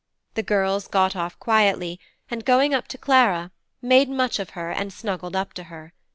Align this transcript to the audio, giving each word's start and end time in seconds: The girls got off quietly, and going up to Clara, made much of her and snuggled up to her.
The 0.33 0.41
girls 0.41 0.87
got 0.87 1.15
off 1.15 1.37
quietly, 1.37 1.99
and 2.31 2.43
going 2.43 2.73
up 2.73 2.87
to 2.87 2.97
Clara, 2.97 3.51
made 3.83 4.09
much 4.09 4.39
of 4.39 4.49
her 4.57 4.71
and 4.71 4.91
snuggled 4.91 5.35
up 5.35 5.53
to 5.53 5.65
her. 5.65 5.93